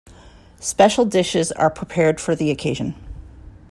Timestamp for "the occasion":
2.33-2.95